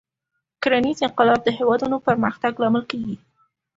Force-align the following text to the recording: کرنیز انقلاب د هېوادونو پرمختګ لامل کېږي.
کرنیز 0.63 0.99
انقلاب 1.07 1.39
د 1.43 1.49
هېوادونو 1.57 1.97
پرمختګ 2.07 2.51
لامل 2.61 2.83
کېږي. 2.91 3.15